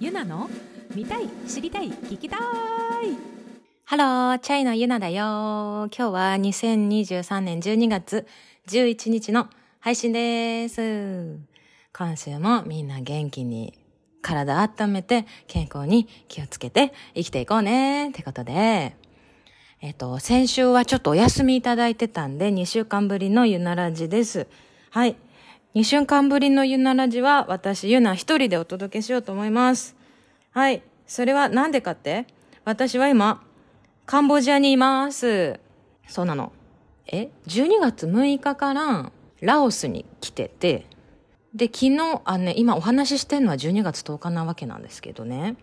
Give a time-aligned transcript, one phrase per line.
[0.00, 0.48] ゆなの
[0.94, 2.40] 見たい知りたい聞きたい
[3.84, 5.88] ハロー、チャイのゆなだよ。
[5.88, 8.26] 今日は2023年12月
[8.68, 11.36] 11日の配信です。
[11.92, 13.74] 今週もみんな元気に
[14.22, 18.08] 体温めて健康に気をつけて生きていこうね。
[18.08, 18.96] ってことで、
[19.82, 24.46] えっ、と、先週はちょっとお休みいただいてたんで2週間ぶりのゆなラジです。
[24.88, 25.16] はい。
[25.76, 29.94] 2週間ぶりのゆなラジは私ゆな一人でお届けしようと思います。
[30.50, 30.82] はい。
[31.06, 32.26] それはなんでかって？
[32.64, 33.40] 私は今、
[34.04, 35.60] カンボジアにいます。
[36.08, 36.50] そうなの。
[37.06, 40.86] え ?12 月6日からラオスに来てて、
[41.54, 45.54] で、昨日、あね、今お話ししてるのは12月10日なわけなんですけどね。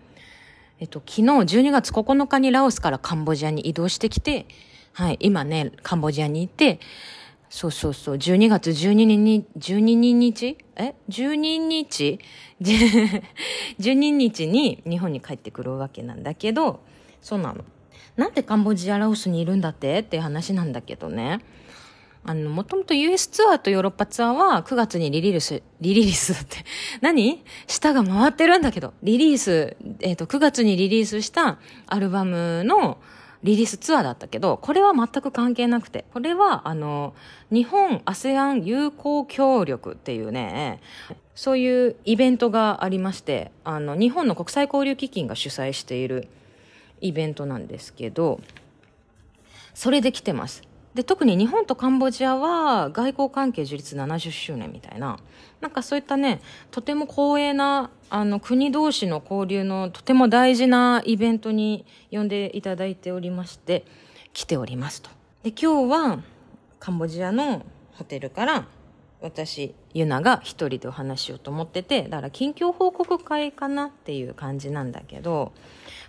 [0.79, 4.45] えっと、昨日12月9日にラオスからカンボジアに移動してきて、
[4.93, 6.79] はい、今ね、カンボジアにいて、
[7.49, 9.79] そうそうそう、12月12日、12
[10.13, 10.57] 日？
[10.75, 11.35] え ?12
[11.67, 12.19] 日
[12.61, 16.81] ?12 日に日本に帰ってくるわけなんだけど、
[17.21, 17.63] そうなの。
[18.17, 19.99] なんでカンボジア、ラオスにいるんだって？
[19.99, 21.39] っていう話なんだけどね。
[22.25, 26.57] あの、もともと US ツアーとヨーロッパツアーは9月にリリース、リリースって、
[26.99, 27.43] 何？
[27.67, 32.97] 舌が回ってるんだけど、リリース、えっ、と、9月にリリースしたアルバムの
[33.47, 37.13] リリースツアーだったけど、これは全く関係なくて、これは、あの、
[37.49, 40.81] 日本 ASEAN 友好協力っていうね、
[41.33, 46.27] そういうイベントがありまして、あの、日本の国際交流基金が主催している
[46.99, 48.41] イベントなんですけど、
[49.73, 50.63] それで来てます。
[50.97, 55.19] で、特に日本とカンボジアは外交関係樹立70周年みたいな、
[55.61, 63.85] なんかそういったね、とても光栄な、あの、国同士の交流のとても大事なイベントに呼んでいただいておりまして、
[64.33, 65.11] 来ておりますと。
[65.43, 66.23] で、今日は
[66.79, 68.65] カンボジアのホテルから
[69.21, 75.53] 私、ユナが一人でお話ししようと思ってて、だから近況報告会かなっていう感じなんだけど、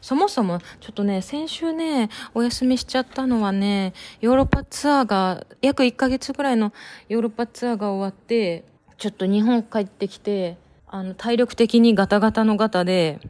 [0.02, 6.72] そもそもちょっとね、先週ね、お休みしちゃったのはね、ヨーロッパツアーが、約1ヶ月ぐらいの
[7.08, 8.64] ヨーロッパツアーが終わって、
[8.98, 13.20] ちょっと日本帰ってきて、あの、体力的にガタガタのガタで、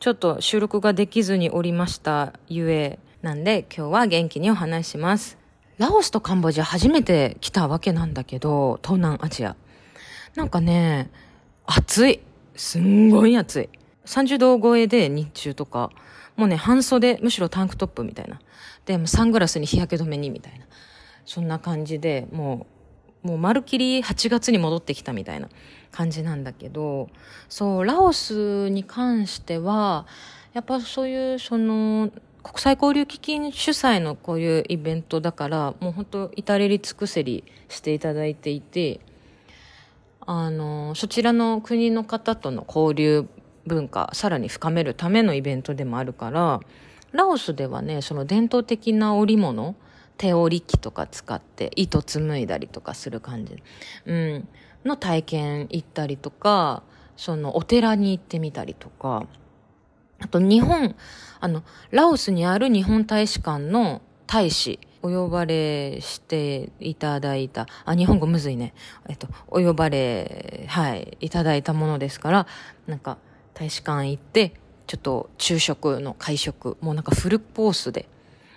[0.00, 5.38] ちょっと収録ができずにおりましたゆえ、なんで今日は元気にお話します。
[5.78, 9.56] ラオスとカンボジア初めて来たわけなんだけど、東南アジア。
[10.36, 11.10] なんかね、
[11.64, 12.20] 暑い。
[12.56, 13.68] すんごい暑い。
[14.06, 15.90] 30度超えで日中とか、
[16.36, 18.40] もうね、半袖、むしろタンクトップみたいな。
[18.84, 20.66] で、サングラスに日焼け止めにみたいな。
[21.24, 22.66] そんな感じで、も
[23.24, 25.48] う、もうまるきり8月に戻ってきたみたいな
[25.90, 27.08] 感じなんだけど、
[27.48, 30.06] そう、ラオスに関しては、
[30.52, 32.10] やっぱそういう、その、
[32.42, 39.00] 国際交流基金主催のこういうイベントだから、もう本当至れり尽くせりしていただいていて、
[40.26, 43.28] あの、そちらの国の方との交流
[43.66, 46.60] 文化、さらに深めるためのイベントでもあるから、
[47.12, 49.76] ラオスではね、その伝統的な織物、
[50.16, 53.62] 手織り機とか使って糸紡いだりとかする感じ、
[54.06, 54.48] うん、
[54.84, 56.82] の体験行ったりとか、
[57.16, 59.26] そのお寺に行ってみたりとか、
[60.20, 60.94] あと日本、
[61.40, 68.72] あの、ラオスにある日本大使館の大使、お呼ばれしていただいた、あ、日本語むずいね。
[69.06, 72.46] えっと、お呼ばれ、はい、いただいたものですから、
[72.86, 73.18] なんか、
[73.52, 74.54] 大使館行って、
[74.86, 78.08] ちょっと昼食の会食、もうなんかフルコースで、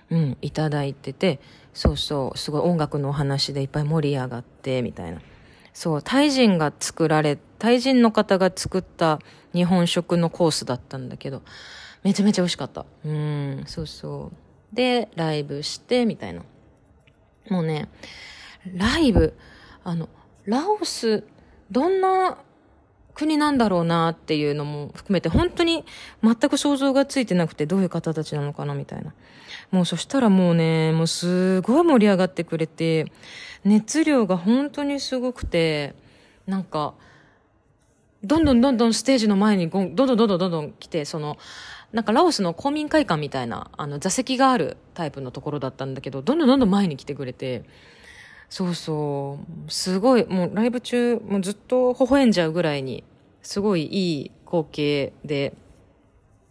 [0.10, 1.42] うん、いただいてて、
[1.74, 5.20] そうそう、すごい音楽のお話でいっぱい盛り上がって、みたいな。
[5.74, 9.20] そう、タイ人が作られ、タイ人の方が作った
[9.54, 11.42] 日本食のコースだったんだけど、
[12.04, 12.86] めちゃめちゃ美味しかった。
[13.04, 14.47] うん、そうそう。
[14.74, 16.44] で、ライブして、みたいな。
[17.50, 17.90] もうね、
[18.76, 19.34] ライブ、
[19.84, 20.10] あの、
[20.46, 21.24] ラオス、
[21.72, 22.38] どんな
[23.14, 25.86] 国なんだろうなっていうのも含めて、本当に
[26.24, 29.14] 全く想像がついてなくて、どういう方たちなのかなみたいな。
[29.72, 33.12] もうそしたらもうね、もうすごい盛り上がってくれて、
[33.66, 35.96] 熱量が本当にすごくて、
[36.46, 36.94] なんか、
[38.24, 41.38] どんどんどんどんステージの前にどんどんどんどんどんどん来て、その、
[41.94, 47.64] なんかラオスの公民会館みたいな、あの、座席があるタイプのところだったんだけど、どんどんどんどん前に来てくれて、
[48.50, 53.04] そうそう、すごい、もうライブ中、もうずっと微笑んじゃうぐらいに、
[53.42, 55.54] すごいいい光景で、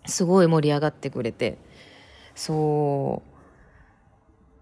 [0.06, 1.58] すごい盛り上がってくれて、
[2.34, 3.22] そ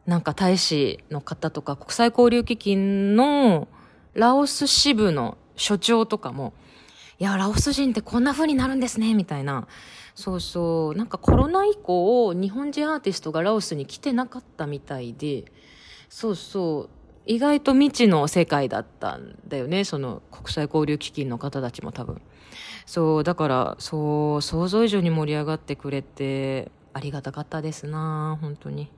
[0.07, 3.69] う、なんか大使の方とか国際交流基金の
[4.15, 6.53] ラオス支部の所長とかも、
[7.19, 9.67] いや、ラオス人ってこんな風になるんですね、みたいな。
[10.15, 10.95] そうそう。
[10.97, 15.45] なんかコロナ以降、日本人アーティストがラオスに来てなかったみたいで、
[16.09, 16.91] そうそう。
[17.27, 19.85] 意外と未知の世界だったんだよね。
[19.85, 22.21] その国際交流基金の方たちも多分。
[22.87, 28.91] そうだからそう想像以上に盛り上がってくれてありがたかったですな本当に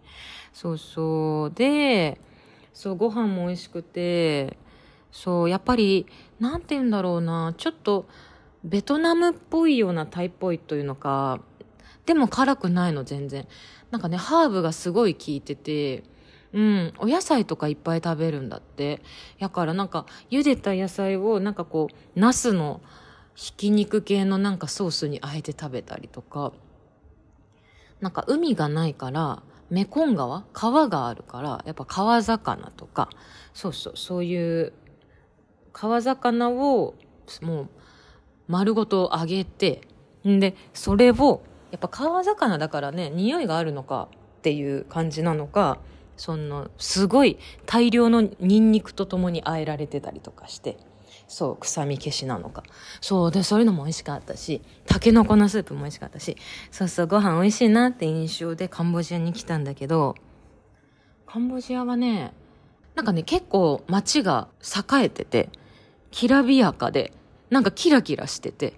[0.53, 2.21] そうそうで
[2.75, 4.57] そうご飯も美味しくて
[5.19, 6.07] そうやっぱり
[6.41, 8.07] なんて言うんだろうなちょっと
[8.63, 11.41] ベトナムっぽいようなタイっぽいというのか
[12.05, 13.49] でも辛くないの全然。
[13.91, 16.05] なんかねハーブがすごい効いてて
[16.53, 19.01] うんお野菜とかいっぱい食べるんだって。
[19.41, 22.83] だからなんか茹でた野菜をなんかこうナスの
[23.35, 26.53] ひき肉系のなんかソースにあえて食べたりとか。
[28.03, 30.45] なんか海がないからメコン川？
[30.53, 33.09] 川があるからやっぱ川魚とか。
[33.55, 34.75] そうそうそういう
[35.79, 36.95] 川魚を
[37.43, 37.69] もう
[38.49, 39.83] 丸ごと揚げて
[40.27, 44.09] んでそれをやっぱ川魚だからね匂いがあるのか
[44.39, 45.77] っていう感じなのか
[46.17, 50.79] そのすごい大量のニンニクとともに和えられてたりとかして
[51.29, 52.63] そう臭み消しなのか。
[53.03, 56.39] そうでそういうのも美味しかったしたけのこのスープも美味しかったし
[56.71, 60.15] そうそうご飯美味しいなって印象でカンボジアに来たんだけど
[61.27, 62.33] カンボジアはね
[62.95, 65.51] なんかね結構街が栄えてて
[66.17, 67.13] きらびやかで
[67.51, 68.73] なんかキラキラしてて。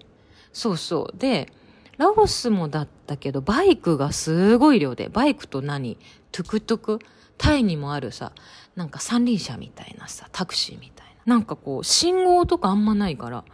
[0.53, 1.17] そうそう。
[1.17, 1.53] で
[1.97, 5.99] ラオスもだったけどバイクがすごい量でバイクと何
[6.33, 6.99] トゥクトゥク
[7.37, 8.33] タイにもあるさ
[8.75, 11.37] なんか三輪車みたいなさタクシーみたいな。
[11.37, 13.45] なんかこう信号とかあんまないから。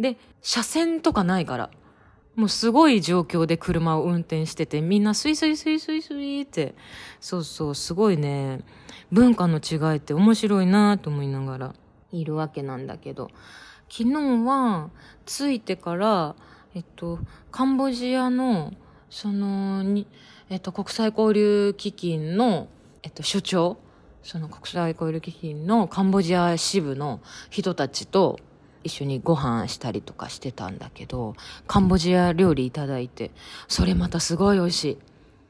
[0.00, 1.70] で車線とかないから。
[2.36, 6.74] もうすごい状況で車を運転しててみんなスイスイスイスイスイって。
[7.20, 7.74] そうそう。
[7.74, 8.60] すごいね。
[9.12, 11.74] 文化の違いって面白いなと思いながら。
[12.20, 13.30] いるわけなんだけど。
[13.88, 14.90] 昨日は
[15.26, 16.34] 着いてから
[16.74, 17.18] えっと
[17.50, 18.72] カンボジアの
[19.10, 20.06] そのに、
[20.50, 22.66] えっと、国際交流基金の、
[23.04, 23.76] えっと、所長
[24.24, 27.20] その国際交流基金のカンボジア支部の
[27.50, 28.40] 人たちと
[28.82, 31.34] 一緒にご飯したりとかしてたんだけど
[31.68, 33.30] カンボジア料理いただいて
[33.68, 34.98] それまたすごい美味しい。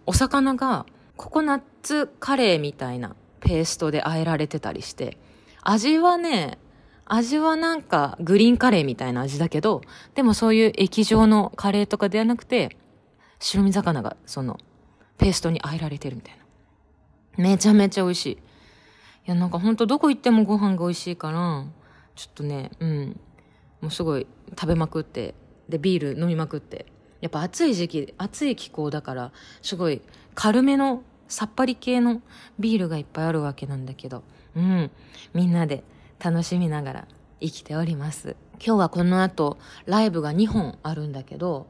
[0.06, 0.84] お魚が
[1.16, 5.16] ココナッツカレーみたいなペーストで和えられてたりして
[5.64, 6.58] 味はね
[7.06, 9.82] 味はなんかグリーンカレーみたいな味だけど
[10.14, 12.76] でもそういう液状のカレーとかではなくて
[13.40, 14.58] 白身魚がその
[15.18, 16.44] ペーストに和えられてるみたいな。
[17.36, 18.30] めちゃめちゃ美味しい。
[18.32, 18.36] い
[19.26, 21.64] やなんかほんとどこ行ってもご飯が美味しいから
[22.14, 23.20] ちょっとねうん。
[23.80, 25.34] もうすごい食べまくって
[25.68, 26.86] でビール飲みまくって。
[27.20, 29.32] やっぱ暑い時期暑い気候だから
[29.62, 30.02] すごい
[30.34, 32.20] 軽めのさっぱり系の
[32.58, 34.22] ビールがいっぱいあるわけなんだけど。
[34.56, 34.90] うん。
[35.32, 35.84] みんなで
[36.22, 37.08] 楽しみながら
[37.40, 38.36] 生きております。
[38.64, 41.66] 今日はこの後ライブが2本あるんだけど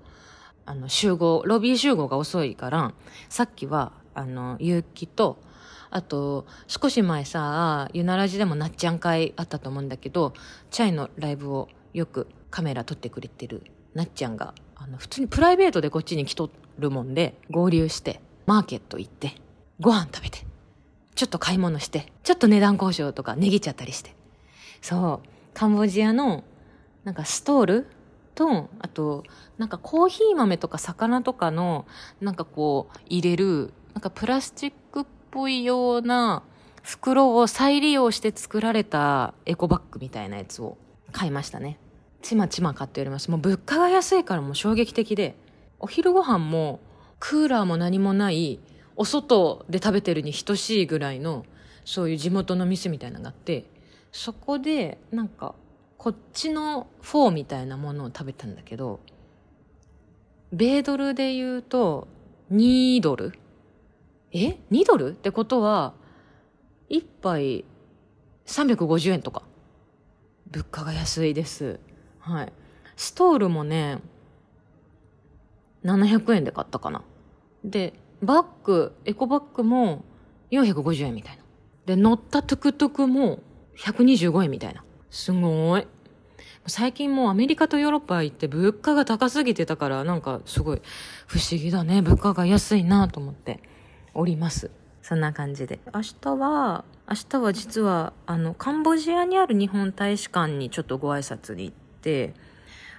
[0.66, 2.92] あの集合ロビー集合が遅いから
[3.28, 5.38] さっきはあの結城と
[5.90, 10.34] あと少し前さゆならじでもなっちゃん会あったと思うんだけど
[10.70, 13.62] チャイのライブをよくカメラ撮ってくれてる
[13.94, 19.34] なっちゃんがあの普通にプライベートでこっちに来とるもんで合流してマーケット行って
[19.80, 20.53] ご飯食べて。
[21.14, 24.14] ちょっと買い物してちょっと値段交渉とか値切っちゃったりして。
[24.80, 25.28] そう。
[25.54, 26.44] カンボジアの
[27.04, 27.86] なんかストール
[28.34, 29.24] とあと
[29.56, 31.86] なんかコーヒー豆とか魚とかの
[32.20, 36.42] なんかこう入れるなんかプラスチックっぽいような
[36.82, 40.76] 袋を再利用して作られたエコバッグみたいなやつを
[41.12, 41.78] 買いましたね。
[42.22, 43.30] ちまちま買っております。
[43.30, 45.36] もう物価が安いからもう衝撃的で
[45.78, 46.80] お昼ご飯も
[47.20, 48.58] クーラーも何もない
[48.96, 51.44] お外で食べてるに等しいぐらいの
[51.84, 53.64] そういう地元の店みたいなのがあって
[54.12, 55.54] そこでなんか
[55.98, 59.00] こっちのフォーみたいなものを食べたんだけど
[60.52, 62.06] 米ドルで言うと
[62.52, 63.32] 2ドル？
[64.32, 65.10] え ?2 ドル？
[65.10, 65.94] ってことは
[66.90, 67.64] 1杯
[68.46, 69.42] 350円とか。
[70.50, 71.80] 物価が安いです。
[72.20, 72.52] はい。
[72.96, 73.98] ストールもね
[75.84, 77.02] 700円で買ったかな。
[77.64, 80.04] でバッグエコバッグも
[80.50, 81.42] 450円みたいな。
[81.86, 83.40] で乗ったトゥクトゥクも
[83.78, 84.84] 125円みたいな。
[85.10, 85.86] すごい。
[86.66, 90.80] 最近もうアメリカとヨーロッパ行って物価が高すぎてたからなんかすごい
[91.26, 92.02] 不思議だね。
[92.02, 93.60] 物価が安いなと思って
[94.14, 94.70] おります。
[95.02, 95.80] そんな感じで。
[95.94, 102.32] 明日は明日は実はあのカンボジアにある日本大使館にちょっとご挨拶に行って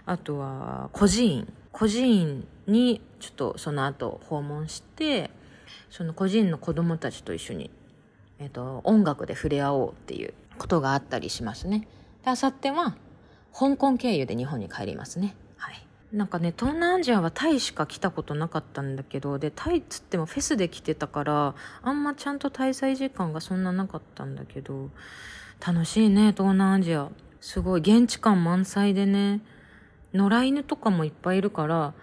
[0.06, 5.30] あとは孤児院孤児院にちょっとその後訪問して
[5.90, 7.72] その孤児院の子供たちと一緒に、
[8.40, 11.88] えっと、音楽で触れ合おうっていうことがあったりしますね。
[12.24, 12.98] であさっては
[13.54, 15.36] 香港経由で日本に帰りますね。
[15.58, 15.88] はい。
[16.12, 24.90] なんかね東南アジアはタイしか来たことなかったんだけどでタイっつってもフェスで来てたからあんまちゃんと滞在時間がそんななかったんだけど
[25.66, 27.10] 楽しいね東南アジア。
[27.42, 29.42] すごい現地感満載でね。
[30.14, 31.94] 野良犬とかもいっぱいいるから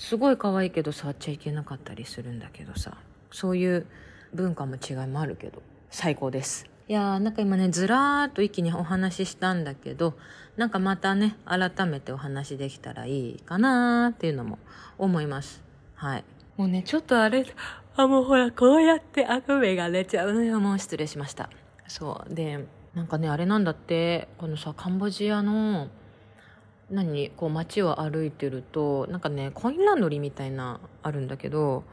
[0.00, 2.96] すごい可愛いけど触っちゃいけなかったりするんだけどさ。
[3.30, 3.86] そういう
[4.32, 5.62] 文化も違いもあるけど。
[5.90, 6.64] 最高です。
[6.88, 10.14] いやーなんか今ねずらーっと一気にお話ししたんだけど
[10.56, 14.58] なんかまたね改めてお話できたらいいかなーっていうのも
[14.96, 15.62] 思います。
[15.96, 16.24] はい。
[16.56, 17.44] もうねちょっとあれ
[17.94, 20.60] あもうほらこうやってあくびが出ちゃうのよ。
[20.60, 21.50] もう失礼しました。
[21.86, 22.34] そう。
[22.34, 24.28] でなんかねあれなんだって。
[24.38, 25.88] このさカンボジアの
[26.90, 31.84] 何こう街を歩いてるとなんかねコインランドリーみたいなあるんだけど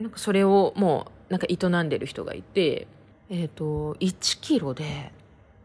[0.00, 2.86] なんかそれをもうなんか営んでる人がいて
[3.30, 5.12] えっ、と1キロで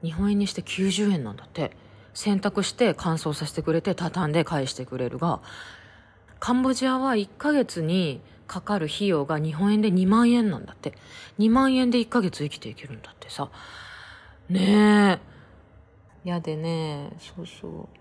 [0.01, 1.71] 日本円にして90円なんだって。
[2.11, 5.39] 洗濯して乾燥させてくれて畳んで返してくれるが
[6.39, 10.95] カンボジアは1ヶ月にかかる費用が日本円で2万円なんだって。
[11.37, 13.49] 2万円で1ヶ月生きていけるんだってさ。
[14.49, 15.19] ね
[16.25, 16.27] え。
[16.29, 17.98] やでねそうそう。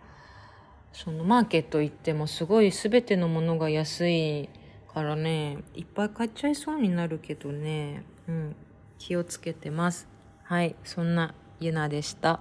[0.92, 4.48] そのマーケット行ってもすごい全てのものが安い
[4.92, 8.04] からねいっぱい買っちゃいそうになるけどね。
[8.26, 8.56] うん。
[8.98, 10.08] 気をつけてます。
[10.42, 10.74] はい。
[10.82, 12.40] そんなゆなでした。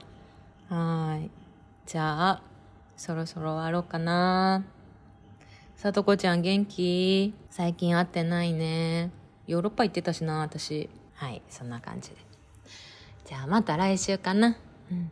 [0.69, 1.29] はい。
[1.85, 2.41] じゃあ
[2.95, 4.65] そろそろ終わろうかな。
[5.75, 7.35] さとこちゃん元気？
[7.51, 9.11] 最近会ってないね。
[9.45, 10.89] ヨーロッパ行ってたしな私。
[11.13, 11.43] はい。
[11.49, 12.15] そんな感じで。
[13.25, 14.57] じゃあまた来週かな。
[14.91, 15.11] うん。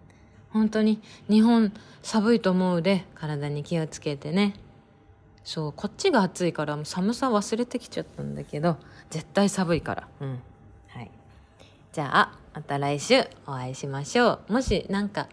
[0.56, 4.54] 本当に日本寒いと思うで体に気をつけてね。
[5.44, 8.78] そうこっちが暑いからもう寒さ忘れてきちゃったんだけど
[9.10, 10.08] 絶対寒いから。
[10.22, 10.40] うん。
[10.88, 11.12] はい。
[11.92, 14.54] じゃあまた来週お会いしましょう。
[14.54, 15.28] もしなんか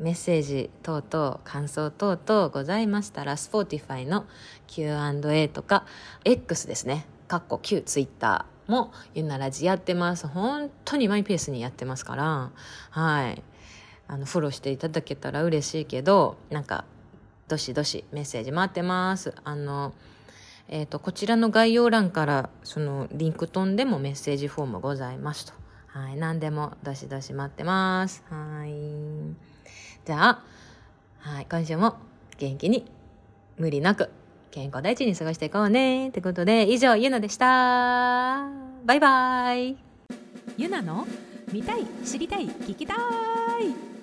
[0.00, 4.26] メッセージ等々感想等々ございましたら Spotify の
[4.66, 5.86] Q&A とか
[6.24, 7.06] X ですね。
[7.28, 10.26] かっこ旧 Twitter もゆならじやってます。
[10.26, 12.50] 本当にマイペースにやってますから。
[12.90, 13.40] はい。
[14.08, 16.84] あのフォローしていただけたら嬉しいけどなんか
[17.48, 19.92] どしどしメッセージ待ってますあの
[20.68, 25.52] えーと、こちらの概要欄からそのリンク飛んでもメッセージフォームございますと。
[25.88, 28.24] はい、何でもどしどし待ってます。
[28.30, 28.70] はい。
[30.04, 30.42] じゃあ、
[31.18, 31.96] はい、今週も
[32.38, 32.90] 元気に
[33.58, 34.10] 無理なく
[34.50, 36.08] 健康第一に過ごしていこうね。
[36.08, 38.48] ってことで、以上、ゆなでした。
[38.84, 39.76] バイバイ。
[40.56, 41.06] ゆなの
[41.52, 43.93] 見たい知りたい聞きたい